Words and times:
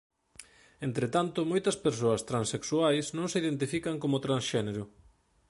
Entre 0.87 1.07
tanto 1.15 1.49
moitas 1.51 1.77
persoas 1.85 2.25
transexuais 2.29 3.05
non 3.17 3.27
se 3.31 3.39
identifican 3.43 3.95
como 4.03 4.23
transxénero. 4.25 4.83